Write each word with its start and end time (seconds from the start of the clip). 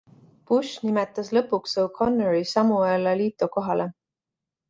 Bush 0.51 0.69
nimetas 0.85 1.29
lõpuks 1.37 1.75
O'Connori 1.83 2.41
Samuel 2.53 3.07
Alito 3.13 3.51
kohale. 3.57 3.87